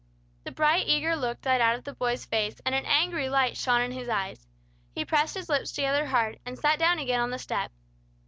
The 0.45 0.51
bright, 0.51 0.87
eager 0.87 1.15
look 1.15 1.41
died 1.41 1.61
out 1.61 1.75
of 1.77 1.83
the 1.83 1.93
boy's 1.93 2.25
face, 2.25 2.59
and 2.65 2.73
an 2.73 2.87
angry 2.87 3.29
light 3.29 3.55
shone 3.55 3.81
in 3.81 3.91
his 3.91 4.09
eyes. 4.09 4.47
He 4.95 5.05
pressed 5.05 5.35
his 5.37 5.47
lips 5.47 5.71
together 5.71 6.07
hard, 6.07 6.39
and 6.43 6.57
sat 6.57 6.79
down 6.79 6.97
again 6.97 7.19
on 7.19 7.29
the 7.29 7.37
step. 7.37 7.71